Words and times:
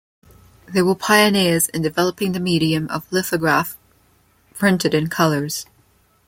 They 0.65 0.81
were 0.81 0.95
pioneers 0.95 1.67
in 1.67 1.83
developing 1.83 2.31
the 2.31 2.39
medium 2.39 2.89
of 2.89 3.07
the 3.09 3.17
lithograph 3.17 3.77
printed 4.55 4.95
in 4.95 5.09
colours. 5.09 5.67